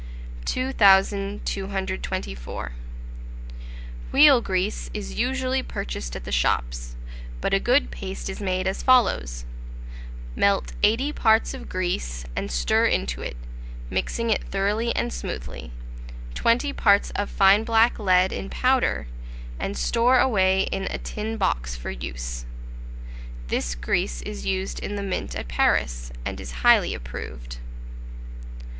2224. 0.45 2.71
Wheel 4.11 4.41
grease 4.41 4.89
is 4.95 5.13
usually 5.19 5.61
purchased 5.61 6.15
at 6.15 6.23
the 6.23 6.31
shops; 6.31 6.95
but 7.39 7.53
a 7.53 7.59
good 7.59 7.91
paste 7.91 8.27
is 8.27 8.39
made 8.39 8.65
as 8.65 8.81
follows: 8.81 9.45
Melt 10.35 10.73
80 10.81 11.11
parts 11.13 11.53
of 11.53 11.69
grease, 11.69 12.25
and 12.35 12.49
stir 12.49 12.87
into 12.87 13.21
it, 13.21 13.37
mixing 13.91 14.31
it 14.31 14.43
thoroughly 14.45 14.91
and 14.95 15.13
smoothly, 15.13 15.71
20 16.33 16.73
parts 16.73 17.11
of 17.11 17.29
fine 17.29 17.63
black 17.63 17.99
lead 17.99 18.33
in 18.33 18.49
powder, 18.49 19.05
and 19.59 19.77
store 19.77 20.19
away 20.19 20.61
in 20.71 20.85
a 20.85 20.97
tin 20.97 21.37
box 21.37 21.75
for 21.75 21.91
use. 21.91 22.43
This 23.49 23.75
grease 23.75 24.23
is 24.23 24.47
used 24.47 24.79
in 24.79 24.95
the 24.95 25.03
mint 25.03 25.35
at 25.35 25.47
Paris, 25.47 26.11
and 26.25 26.41
is 26.41 26.63
highly 26.65 26.95
approved. 26.95 27.57